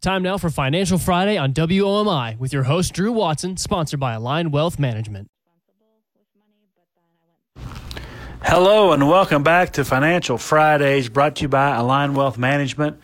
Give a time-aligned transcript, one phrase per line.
[0.00, 4.52] Time now for Financial Friday on WOMI with your host, Drew Watson, sponsored by Align
[4.52, 5.28] Wealth Management.
[8.44, 12.96] Hello and welcome back to Financial Fridays brought to you by Align Wealth Management.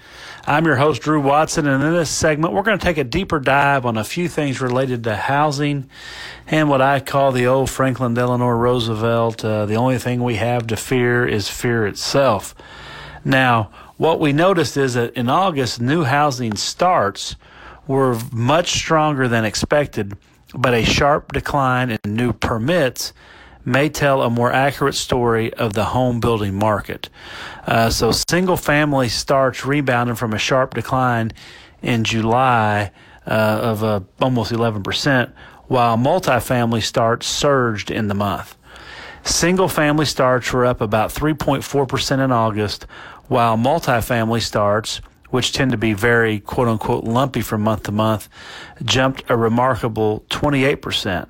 [0.46, 3.40] I'm your host, Drew Watson, and in this segment, we're going to take a deeper
[3.40, 5.90] dive on a few things related to housing
[6.46, 9.44] and what I call the old Franklin Delano Roosevelt.
[9.44, 12.54] Uh, the only thing we have to fear is fear itself.
[13.24, 17.36] Now, what we noticed is that in August, new housing starts
[17.86, 20.16] were much stronger than expected,
[20.54, 23.12] but a sharp decline in new permits
[23.64, 27.08] may tell a more accurate story of the home building market.
[27.66, 31.32] Uh, so, single family starts rebounded from a sharp decline
[31.82, 32.90] in July
[33.26, 35.32] uh, of uh, almost 11%,
[35.66, 38.56] while multifamily starts surged in the month.
[39.24, 42.86] Single family starts were up about 3.4% in August,
[43.28, 48.28] while multifamily starts, which tend to be very quote unquote lumpy from month to month,
[48.84, 51.28] jumped a remarkable 28%.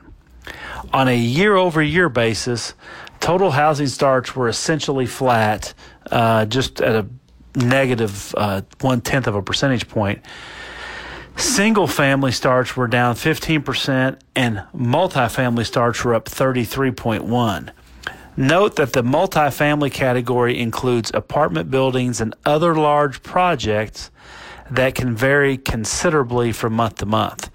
[0.92, 2.74] On a year over year basis,
[3.20, 5.72] total housing starts were essentially flat,
[6.10, 7.06] uh, just at a
[7.56, 10.22] negative uh, one tenth of a percentage point.
[11.36, 17.70] Single family starts were down 15%, and multifamily starts were up 33.1.
[18.36, 24.10] Note that the multifamily category includes apartment buildings and other large projects
[24.70, 27.50] that can vary considerably from month to month.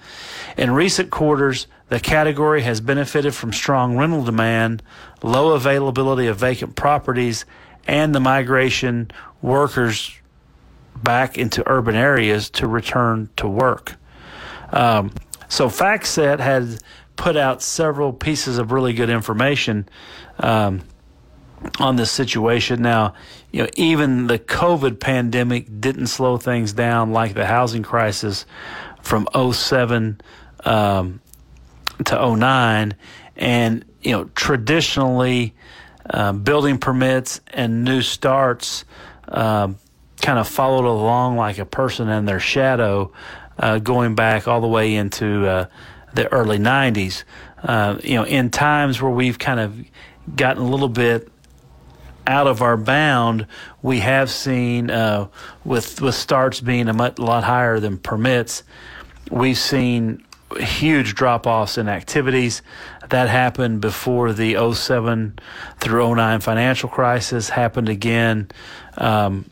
[0.58, 4.84] In recent quarters, the category has benefited from strong rental demand,
[5.24, 7.46] low availability of vacant properties,
[7.88, 9.10] and the migration
[9.42, 10.16] workers
[10.96, 13.96] back into urban areas to return to work.
[14.72, 15.12] Um,
[15.48, 16.80] so FactSet had
[17.20, 19.86] put out several pieces of really good information
[20.40, 20.80] um,
[21.78, 22.82] on this situation.
[22.82, 23.14] Now,
[23.52, 28.46] you know, even the COVID pandemic didn't slow things down like the housing crisis
[29.02, 30.22] from 07
[30.64, 31.20] um,
[32.06, 32.96] to 09.
[33.36, 35.54] And, you know, traditionally,
[36.10, 38.86] uh, building permits and new starts
[39.28, 39.68] uh,
[40.22, 43.12] kind of followed along like a person in their shadow,
[43.58, 45.66] uh, going back all the way into uh,
[46.14, 47.24] the early 90s.
[47.62, 49.86] Uh, you know, in times where we've kind of
[50.36, 51.30] gotten a little bit
[52.28, 53.48] out of our bound,
[53.82, 55.28] we have seen uh,
[55.66, 58.64] with with starts being a much, lot higher than permits,
[59.32, 60.24] we've seen
[60.58, 62.62] huge drop offs in activities.
[63.10, 65.40] That happened before the 07
[65.80, 68.50] through 09 financial crisis, happened again.
[68.98, 69.50] Um,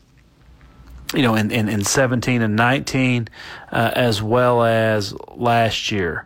[1.14, 3.28] you know, in, in, in 17 and 19,
[3.72, 6.24] uh, as well as last year.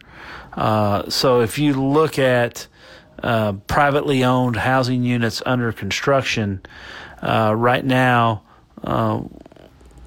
[0.55, 2.67] Uh, so if you look at
[3.23, 6.61] uh, privately owned housing units under construction,
[7.23, 8.43] uh, right now
[8.85, 9.21] uh,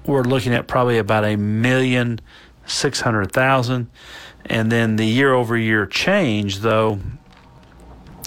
[0.06, 2.20] we're looking at probably about a million
[2.66, 3.88] six hundred thousand,
[4.44, 6.98] and then the year over year change though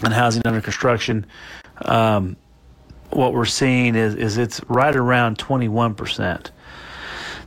[0.03, 1.25] in housing under construction.
[1.83, 2.35] Um,
[3.11, 6.51] what we're seeing is, is it's right around 21%.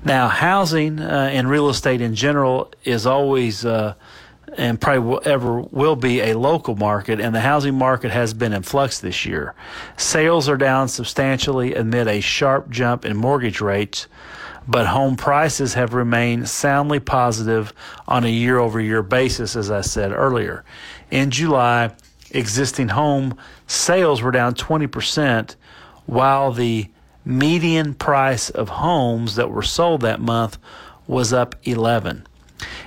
[0.05, 3.95] Now, housing uh, and real estate in general is always uh,
[4.57, 8.53] and probably will, ever will be a local market, and the housing market has been
[8.53, 9.55] in flux this year.
[9.97, 14.07] Sales are down substantially amid a sharp jump in mortgage rates,
[14.67, 17.73] but home prices have remained soundly positive
[18.07, 20.65] on a year over year basis, as I said earlier.
[21.11, 21.91] In July,
[22.31, 23.37] existing home
[23.67, 25.57] sales were down 20%,
[26.07, 26.89] while the
[27.25, 30.59] median price of homes that were sold that month
[31.07, 32.27] was up 11.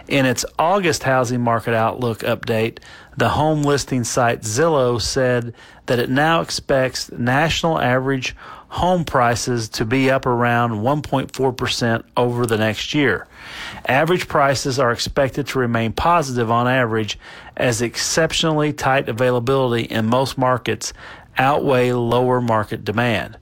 [0.07, 2.79] In its August housing market outlook update,
[3.17, 5.53] the home listing site Zillow said
[5.87, 8.35] that it now expects national average
[8.69, 13.25] home prices to be up around 1.4% over the next year.
[13.87, 17.17] Average prices are expected to remain positive on average
[17.55, 20.93] as exceptionally tight availability in most markets
[21.37, 23.37] outweigh lower market demand.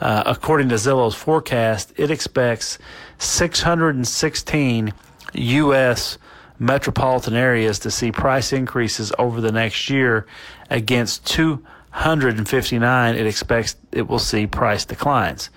[0.00, 2.78] Uh, according to Zillow's forecast, it expects
[3.18, 4.92] 616
[5.36, 6.18] U.S.
[6.58, 10.26] metropolitan areas to see price increases over the next year
[10.70, 15.50] against 259 it expects it will see price declines.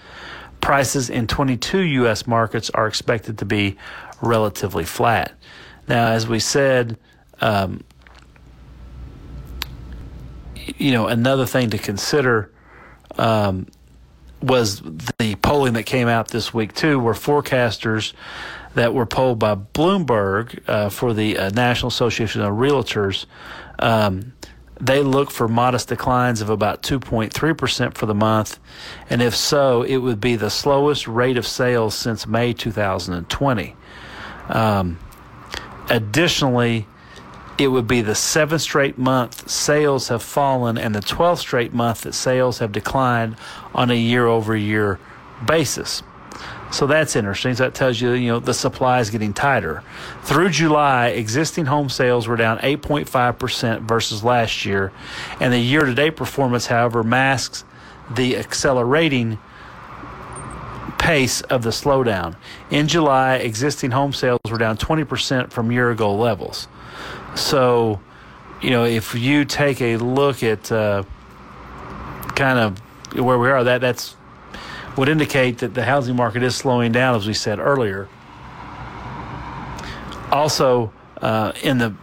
[0.62, 2.27] Prices in 22 U.S.
[2.27, 3.77] markets are expected to be
[4.21, 5.33] relatively flat.
[5.88, 6.98] Now, as we said,
[7.42, 7.83] um,
[10.77, 12.51] you know, another thing to consider
[13.18, 13.68] um,
[14.42, 14.81] was
[15.18, 18.13] the polling that came out this week too, where forecasters
[18.75, 23.25] that were polled by Bloomberg uh, for the uh, National Association of Realtors.
[23.80, 24.33] Um,
[24.80, 28.60] they look for modest declines of about 2.3% for the month.
[29.10, 33.75] And if so, it would be the slowest rate of sales since May 2020.
[34.48, 35.00] Um,
[35.89, 36.88] additionally,
[37.57, 42.01] it would be the seventh straight month sales have fallen and the 12th straight month
[42.01, 43.36] that sales have declined
[43.75, 44.98] on a year over year
[45.45, 46.01] basis.
[46.71, 47.56] So that's interesting.
[47.56, 49.83] So that tells you, you know, the supply is getting tighter.
[50.24, 54.92] Through July, existing home sales were down 8.5% versus last year.
[55.39, 57.63] And the year to date performance, however, masks
[58.12, 59.39] the accelerating
[61.00, 62.36] pace of the slowdown.
[62.69, 66.68] In July, existing home sales were down 20% from year ago levels.
[67.36, 68.00] So,
[68.62, 71.04] you know, if you take a look at uh,
[72.36, 72.80] kind of
[73.18, 74.16] where we are, that that's
[75.00, 78.10] would indicate that the housing market is slowing down, as we said earlier.
[80.31, 80.92] Also,
[81.22, 81.96] uh, in the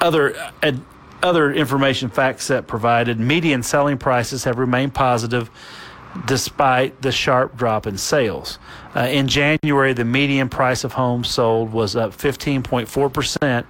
[0.00, 0.72] other uh,
[1.22, 5.50] other information FactSet provided, median selling prices have remained positive
[6.26, 8.58] despite the sharp drop in sales.
[8.94, 13.64] Uh, in January, the median price of homes sold was up 15.4%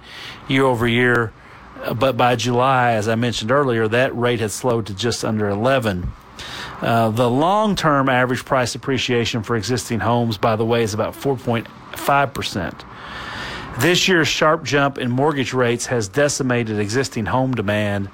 [0.49, 1.31] year over year,
[1.95, 6.11] but by July, as I mentioned earlier, that rate had slowed to just under 11.
[6.81, 11.13] Uh, the long term average price appreciation for existing homes, by the way, is about
[11.13, 12.83] 4.5%.
[13.79, 18.09] This year's sharp jump in mortgage rates has decimated existing home demand.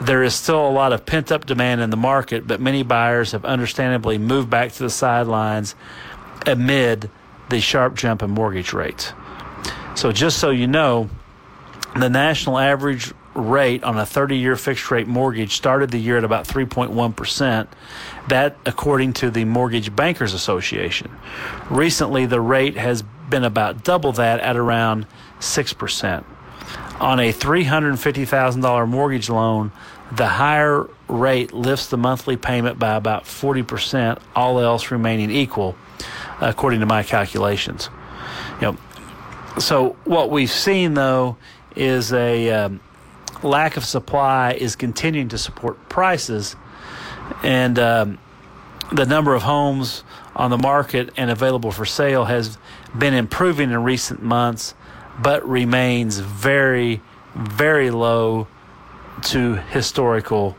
[0.00, 3.32] There is still a lot of pent up demand in the market, but many buyers
[3.32, 5.74] have understandably moved back to the sidelines
[6.46, 7.08] amid
[7.50, 9.12] the sharp jump in mortgage rates.
[9.94, 11.08] So, just so you know,
[11.94, 16.24] the national average rate on a 30 year fixed rate mortgage started the year at
[16.24, 17.68] about 3.1%.
[18.28, 21.10] That, according to the Mortgage Bankers Association.
[21.70, 25.06] Recently, the rate has been about double that at around
[25.40, 26.24] 6%.
[27.00, 29.70] On a $350,000 mortgage loan,
[30.10, 35.76] the higher rate lifts the monthly payment by about 40%, all else remaining equal,
[36.40, 37.90] according to my calculations.
[38.60, 38.76] You know,
[39.58, 41.36] so what we've seen though
[41.74, 42.80] is a um,
[43.42, 46.56] lack of supply is continuing to support prices,
[47.42, 48.18] and um,
[48.92, 50.04] the number of homes
[50.34, 52.58] on the market and available for sale has
[52.96, 54.74] been improving in recent months,
[55.18, 57.00] but remains very,
[57.34, 58.46] very low
[59.22, 60.56] to historical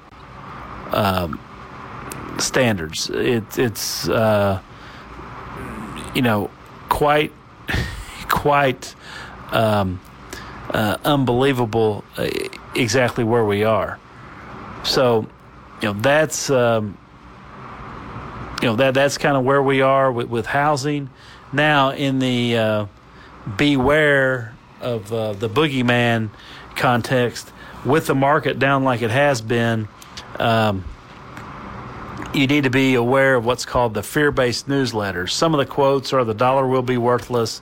[0.92, 1.40] um,
[2.40, 3.10] standards.
[3.10, 4.62] It, it's uh,
[6.14, 6.50] you know
[6.90, 7.32] quite
[8.30, 8.96] quite
[9.52, 10.00] um,
[10.72, 12.04] uh, unbelievable
[12.78, 14.00] exactly where we are.
[14.84, 15.28] So,
[15.82, 16.98] you know, that's um,
[18.62, 21.10] you know that that's kind of where we are with, with housing.
[21.54, 22.86] Now, in the uh,
[23.58, 26.30] beware of uh, the boogeyman
[26.76, 27.52] context,
[27.86, 29.88] with the market down like it has been.
[30.40, 30.84] Um,
[32.38, 35.32] you need to be aware of what's called the fear based newsletters.
[35.32, 37.62] Some of the quotes are the dollar will be worthless,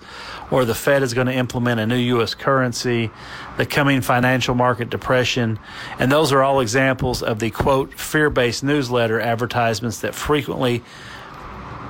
[0.51, 2.36] or the Fed is going to implement a new U.S.
[2.36, 3.10] currency,
[3.57, 5.60] the coming financial market depression.
[5.98, 10.83] And those are all examples of the quote fear based newsletter advertisements that frequently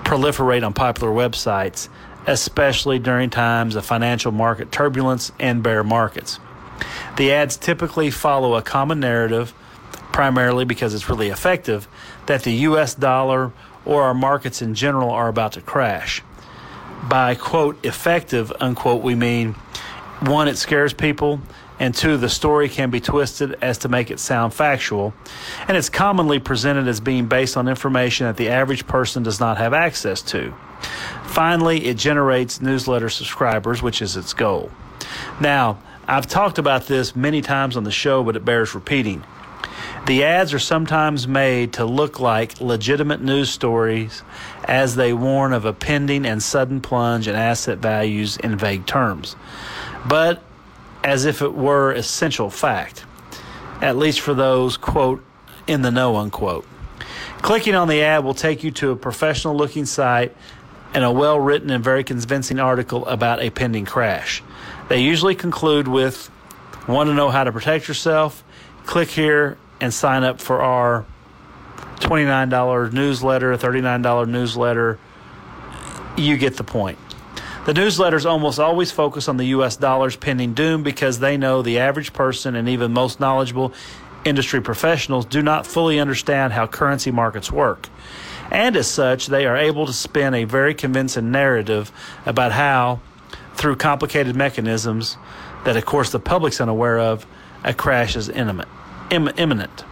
[0.04, 1.90] proliferate on popular websites,
[2.28, 6.40] especially during times of financial market turbulence and bear markets.
[7.18, 9.54] The ads typically follow a common narrative,
[10.12, 11.88] primarily because it's really effective
[12.28, 13.52] that the US dollar
[13.86, 16.22] or our markets in general are about to crash.
[17.08, 19.54] By quote effective unquote we mean
[20.22, 21.40] one it scares people
[21.80, 25.14] and two the story can be twisted as to make it sound factual
[25.68, 29.58] and it's commonly presented as being based on information that the average person does not
[29.58, 30.54] have access to.
[31.26, 34.72] Finally, it generates newsletter subscribers, which is its goal.
[35.40, 39.24] Now, I've talked about this many times on the show, but it bears repeating.
[40.06, 44.22] The ads are sometimes made to look like legitimate news stories
[44.66, 49.36] as they warn of a pending and sudden plunge in asset values in vague terms,
[50.08, 50.44] but
[51.04, 53.04] as if it were essential fact,
[53.82, 55.24] at least for those, quote,
[55.66, 56.68] in the know, unquote.
[57.42, 60.38] Clicking on the ad will take you to a professional looking site
[60.94, 64.44] and a well written and very convincing article about a pending crash.
[64.88, 66.30] They usually conclude with,
[66.88, 68.44] Want to know how to protect yourself?
[68.86, 71.06] Click here and sign up for our
[72.00, 75.00] $29 newsletter, $39 newsletter,
[76.18, 76.98] you get the point.
[77.66, 81.80] The newsletters almost always focus on the US dollar's pending doom because they know the
[81.80, 83.74] average person and even most knowledgeable
[84.24, 87.90] industry professionals do not fully understand how currency markets work.
[88.52, 91.92] And as such, they are able to spin a very convincing narrative
[92.26, 93.00] about how,
[93.56, 95.18] through complicated mechanisms
[95.64, 97.26] that, of course, the public's unaware of,
[97.64, 98.70] a crash is imminent
[99.12, 99.84] imminent.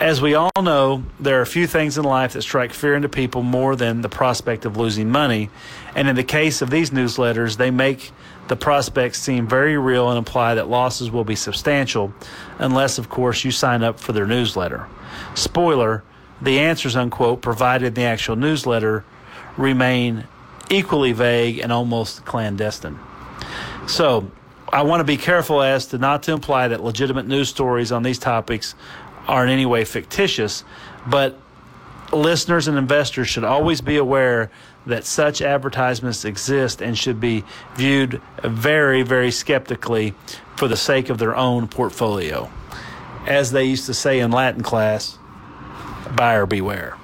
[0.00, 3.08] As we all know, there are a few things in life that strike fear into
[3.08, 5.50] people more than the prospect of losing money.
[5.94, 8.10] And in the case of these newsletters, they make
[8.48, 12.12] the prospects seem very real and imply that losses will be substantial,
[12.58, 14.86] unless, of course, you sign up for their newsletter.
[15.34, 16.02] Spoiler
[16.42, 19.04] the answers, unquote, provided in the actual newsletter
[19.56, 20.24] remain
[20.68, 22.98] equally vague and almost clandestine.
[23.86, 24.30] So,
[24.74, 28.02] I want to be careful as to not to imply that legitimate news stories on
[28.02, 28.74] these topics
[29.28, 30.64] are in any way fictitious,
[31.06, 31.38] but
[32.12, 34.50] listeners and investors should always be aware
[34.86, 37.44] that such advertisements exist and should be
[37.76, 40.12] viewed very, very skeptically
[40.56, 42.50] for the sake of their own portfolio.
[43.28, 45.18] As they used to say in Latin class,
[46.16, 46.96] buyer beware.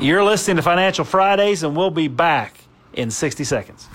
[0.00, 2.58] You're listening to Financial Fridays, and we'll be back
[2.92, 3.86] in 60 seconds.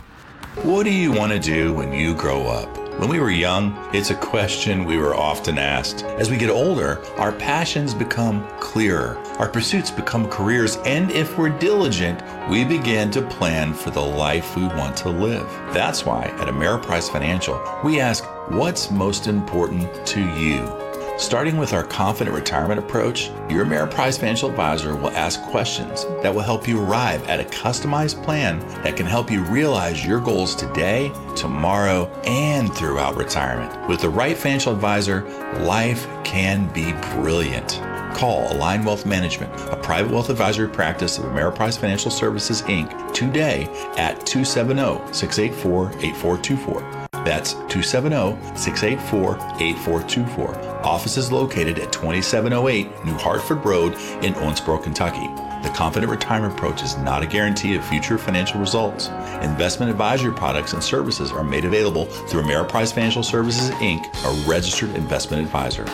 [0.63, 2.75] What do you want to do when you grow up?
[2.99, 6.03] When we were young, it's a question we were often asked.
[6.03, 11.49] As we get older, our passions become clearer, our pursuits become careers, and if we're
[11.49, 15.47] diligent, we begin to plan for the life we want to live.
[15.73, 20.86] That's why at Ameriprise Financial, we ask, What's most important to you?
[21.17, 26.43] Starting with our confident retirement approach, your Ameriprise financial advisor will ask questions that will
[26.43, 31.11] help you arrive at a customized plan that can help you realize your goals today,
[31.35, 33.89] tomorrow, and throughout retirement.
[33.89, 35.23] With the right financial advisor,
[35.61, 37.81] life can be brilliant.
[38.13, 43.11] Call Align Wealth Management, a private wealth advisory practice of Ameriprise Financial Services Inc.
[43.13, 43.63] today
[43.97, 46.81] at 270 684 8424.
[47.25, 50.66] That's 270 684 8424.
[50.87, 53.91] Office is located at 2708 New Hartford Road
[54.23, 55.27] in Owensboro, Kentucky.
[55.61, 59.09] The Confident Retirement Approach is not a guarantee of future financial results.
[59.41, 64.95] Investment advisory products and services are made available through Ameriprise Financial Services Inc., a registered
[64.95, 65.85] investment advisor.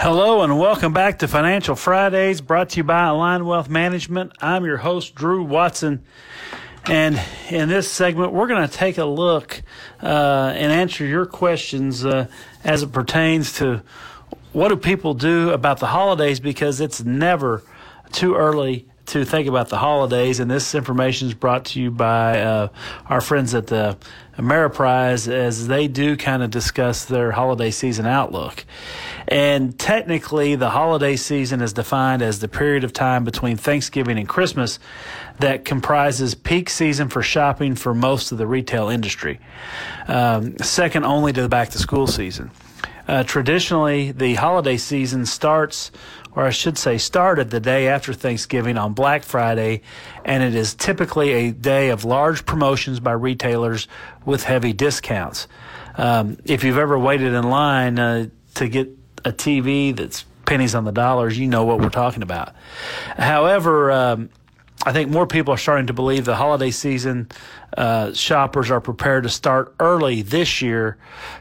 [0.00, 4.32] Hello and welcome back to Financial Fridays, brought to you by Align Wealth Management.
[4.40, 6.02] I'm your host, Drew Watson.
[6.86, 9.62] And in this segment, we're going to take a look
[10.02, 12.26] uh, and answer your questions uh,
[12.62, 13.82] as it pertains to
[14.52, 17.62] what do people do about the holidays because it's never
[18.12, 20.40] too early to think about the holidays.
[20.40, 22.68] And this information is brought to you by uh,
[23.06, 23.96] our friends at the
[24.38, 28.64] Ameriprise as they do kind of discuss their holiday season outlook.
[29.28, 34.28] And technically, the holiday season is defined as the period of time between Thanksgiving and
[34.28, 34.78] Christmas
[35.38, 39.40] that comprises peak season for shopping for most of the retail industry,
[40.08, 42.50] um, second only to the back to school season.
[43.06, 45.90] Uh, traditionally, the holiday season starts,
[46.34, 49.82] or I should say, started the day after Thanksgiving on Black Friday,
[50.24, 53.88] and it is typically a day of large promotions by retailers
[54.24, 55.48] with heavy discounts.
[55.96, 58.88] Um, if you've ever waited in line uh, to get
[59.24, 62.54] a TV that's pennies on the dollars, you know what we're talking about.
[63.16, 64.30] However, um,
[64.86, 67.28] I think more people are starting to believe the holiday season
[67.76, 70.98] uh, shoppers are prepared to start early this year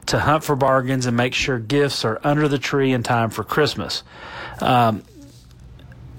[0.07, 3.43] to hunt for bargains and make sure gifts are under the tree in time for
[3.43, 4.03] Christmas.
[4.59, 5.03] Um,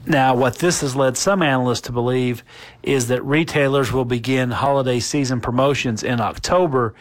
[0.07, 2.45] now, what this has led some analysts to believe
[2.83, 6.95] is that retailers will begin holiday season promotions in October,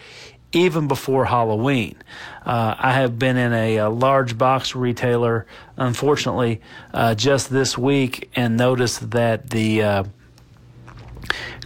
[0.54, 1.96] even before Halloween.
[2.46, 5.46] Uh, I have been in a, a, large box retailer,
[5.78, 6.62] unfortunately,
[6.94, 10.04] uh, just this week and noticed that the uh,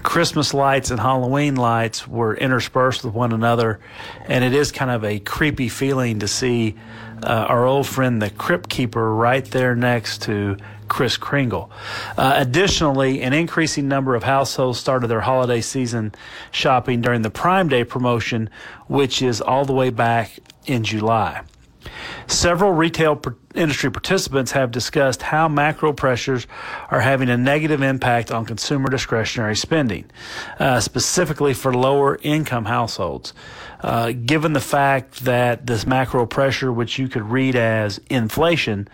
[0.03, 3.79] Christmas lights and Halloween lights were interspersed with one another,
[4.25, 6.75] and it is kind of a creepy feeling to see
[7.24, 11.72] uh, our old friend the Crypt Keeper right there next to Kris Kringle.
[12.17, 16.13] Uh, additionally, an increasing number of households started their holiday season
[16.51, 18.50] shopping during the Prime Day promotion,
[18.88, 21.41] which is all the way back in July.
[22.27, 23.22] Several retail
[23.56, 26.46] industry participants have discussed how macro pressures
[26.91, 30.06] are having a negative impact on consumer discretionary spending,
[30.60, 33.34] uh, specifically for lower income households.
[33.82, 38.88] Uh, given the fact that this macro pressure, which you could read as inflation,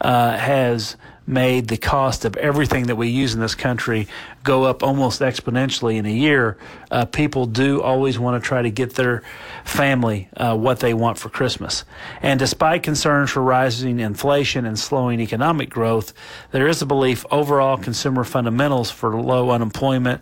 [0.00, 4.06] uh, has made the cost of everything that we use in this country
[4.42, 6.58] go up almost exponentially in a year,
[6.90, 9.22] uh, people do always want to try to get their
[9.64, 11.84] family uh, what they want for Christmas.
[12.20, 16.12] And despite concerns for rising inflation and slowing economic growth,
[16.50, 20.20] there is a belief overall consumer fundamentals for low unemployment,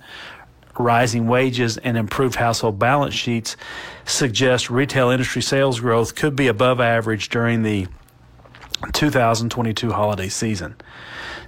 [0.78, 3.56] rising wages and improved household balance sheets
[4.04, 7.86] suggest retail industry sales growth could be above average during the
[8.92, 10.76] 2022 holiday season.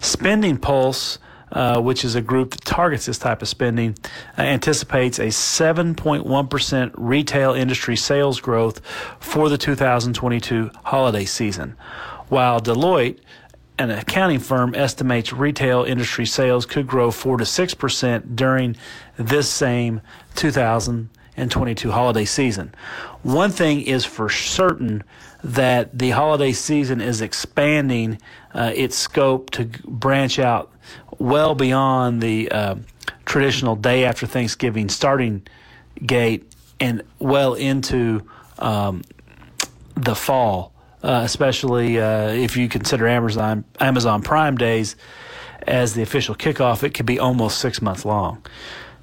[0.01, 1.19] SpendingPulse,
[1.53, 3.97] uh, which is a group that targets this type of spending,
[4.37, 8.81] uh, anticipates a 7.1% retail industry sales growth
[9.21, 11.77] for the 2022 holiday season.
[12.29, 13.19] while Deloitte,
[13.79, 18.77] an accounting firm, estimates retail industry sales could grow 4 to 6% during
[19.17, 20.01] this same
[20.37, 22.73] 2022 holiday season.
[23.23, 25.03] One thing is for certain
[25.45, 28.19] that the holiday season is expanding
[28.55, 30.73] uh, its scope to branch out
[31.19, 32.75] well beyond the uh,
[33.27, 35.47] traditional day after Thanksgiving starting
[36.05, 38.23] gate and well into
[38.59, 39.03] um,
[39.95, 40.73] the fall,
[41.03, 44.97] uh, especially uh, if you consider Amazon Amazon Prime days
[45.67, 46.83] as the official kickoff.
[46.83, 48.45] It could be almost six months long.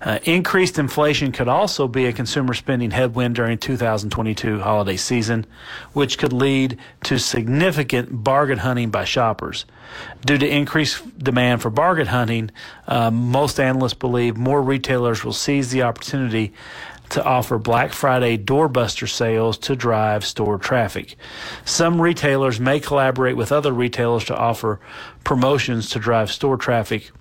[0.02, 5.46] Uh, increased inflation could also be a consumer spending headwind during 2022 holiday season,
[5.94, 9.66] which could lead to significant bargain hunting by shoppers.
[10.26, 12.50] Due to increased demand for bargain hunting,
[12.88, 16.52] uh, most analysts believe more retailers will seize the opportunity
[17.10, 21.16] to offer Black Friday doorbuster sales to drive store traffic.
[21.66, 24.80] Some retailers may collaborate with other retailers to offer
[25.24, 27.12] promotions to drive store traffic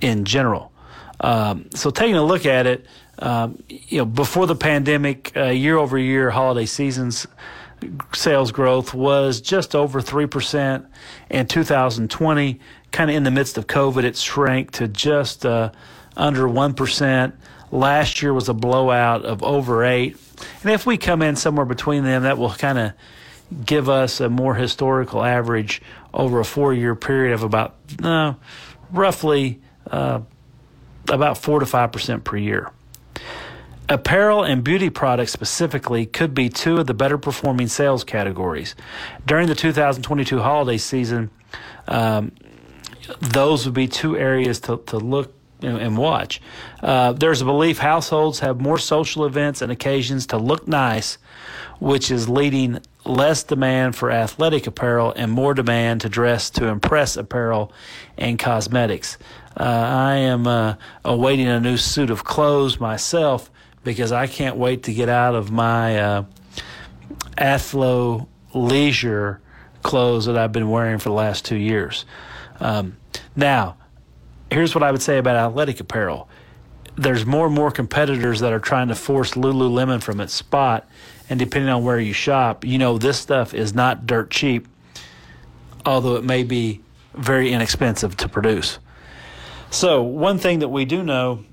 [0.00, 0.72] in general.
[1.20, 2.86] Um, so taking a look at it,
[3.18, 7.26] um, you know, before the pandemic, uh, year over year holiday seasons
[8.14, 10.86] sales growth was just over 3%
[11.30, 12.60] in 2020
[12.92, 15.70] kind of in the midst of covid it shrank to just uh,
[16.16, 17.32] under 1%
[17.70, 20.16] last year was a blowout of over 8
[20.62, 22.92] and if we come in somewhere between them that will kind of
[23.64, 25.80] give us a more historical average
[26.12, 28.34] over a four year period of about uh,
[28.90, 29.60] roughly
[29.90, 30.20] uh,
[31.10, 32.70] about 4 to 5% per year.
[33.88, 38.76] Apparel and beauty products specifically could be two of the better performing sales categories.
[39.26, 41.30] During the 2022 holiday season,
[41.88, 42.30] um,
[43.18, 46.40] those would be two areas to, to look and watch.
[46.82, 51.18] Uh, there's a belief households have more social events and occasions to look nice,
[51.80, 57.16] which is leading less demand for athletic apparel and more demand to dress to impress
[57.16, 57.72] apparel
[58.16, 59.18] and cosmetics.
[59.58, 63.50] Uh, I am uh, awaiting a new suit of clothes myself
[63.82, 66.24] because I can't wait to get out of my uh,
[67.38, 69.40] Athlo leisure
[69.82, 72.04] clothes that I've been wearing for the last two years.
[72.60, 72.98] Um,
[73.34, 73.76] now,
[74.50, 76.28] here's what I would say about athletic apparel.
[76.96, 80.86] There's more and more competitors that are trying to force Lululemon from its spot,
[81.30, 84.68] and depending on where you shop, you know this stuff is not dirt cheap,
[85.86, 86.80] although it may be
[87.14, 88.78] very inexpensive to produce.
[89.70, 91.44] So, one thing that we do know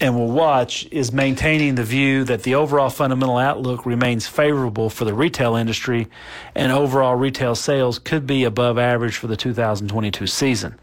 [0.00, 5.04] and will watch is maintaining the view that the overall fundamental outlook remains favorable for
[5.04, 6.08] the retail industry
[6.54, 10.78] and overall retail sales could be above average for the 2022 season.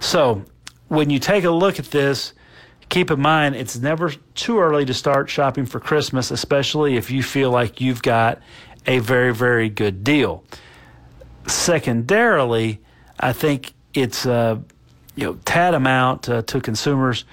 [0.00, 0.44] So,
[0.88, 2.34] when you take a look at this,
[2.90, 7.22] keep in mind it's never too early to start shopping for Christmas, especially if you
[7.22, 8.42] feel like you've got
[8.86, 10.44] a very, very good deal.
[11.46, 12.80] Secondarily,
[13.18, 14.58] I think it's uh,
[15.14, 17.24] you know tantamount uh, to consumers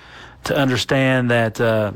[0.46, 1.92] to understand that uh,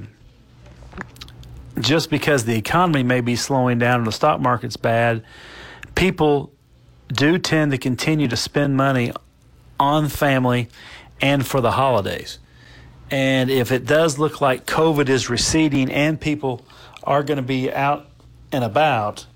[1.79, 5.23] just because the economy may be slowing down and the stock market's bad,
[5.95, 6.51] people
[7.07, 9.11] do tend to continue to spend money
[9.79, 10.67] on family
[11.21, 12.39] and for the holidays.
[13.11, 16.65] And if it does look like COVID is receding and people
[17.03, 18.07] are going to be out
[18.53, 19.27] and about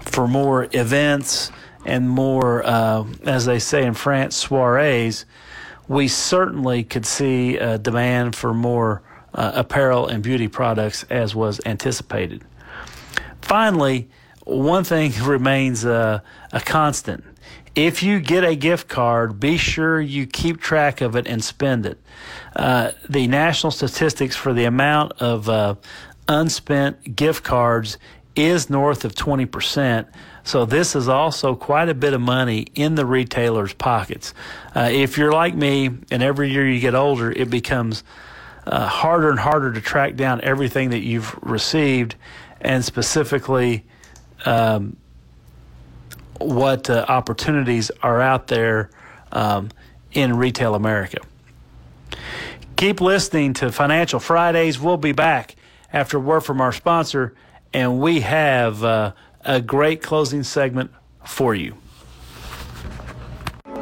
[0.00, 1.52] for more events
[1.84, 5.26] and more, uh, as they say in France, soirees,
[5.86, 9.02] we certainly could see a demand for more
[9.34, 12.42] uh, apparel and beauty products as was anticipated.
[13.42, 14.08] Finally,
[14.44, 16.20] one thing remains uh,
[16.52, 17.24] a constant.
[17.78, 21.86] If you get a gift card, be sure you keep track of it and spend
[21.86, 22.00] it.
[22.56, 25.76] Uh, the national statistics for the amount of uh,
[26.26, 27.96] unspent gift cards
[28.34, 30.08] is north of 20%.
[30.42, 34.34] So this is also quite a bit of money in the retailer's pockets.
[34.74, 38.02] Uh, if you're like me, and every year you get older, it becomes
[38.66, 42.16] uh, harder and harder to track down everything that you've received,
[42.60, 43.84] and specifically
[44.46, 44.96] um,
[46.38, 48.90] what uh, opportunities are out there
[49.32, 49.70] um,
[50.12, 51.18] in retail America.
[52.76, 54.78] Keep listening to Financial Fridays.
[54.78, 55.56] We'll be back
[55.92, 57.34] after word from our sponsor,
[57.72, 59.12] and we have uh,
[59.44, 60.90] a great closing segment
[61.24, 61.76] for you.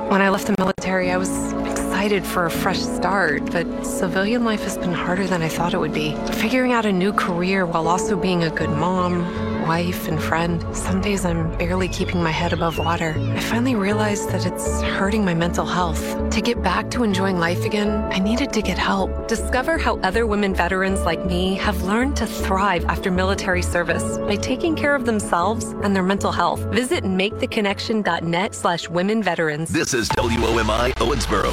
[0.09, 4.63] When I left the military, I was excited for a fresh start, but civilian life
[4.63, 6.15] has been harder than I thought it would be.
[6.33, 9.25] Figuring out a new career while also being a good mom,
[9.67, 10.65] wife and friend.
[10.75, 13.17] Some days I'm barely keeping my head above water.
[13.35, 16.01] I finally realized that it's hurting my mental health.
[16.31, 19.27] To get back to enjoying life again, I needed to get help.
[19.27, 24.37] Discover how other women veterans like me have learned to thrive after military service by
[24.37, 26.61] taking care of themselves and their mental health.
[26.73, 29.71] Visit maketheconnection.net slash women veterans.
[29.71, 31.53] This is WOMI Owensboro,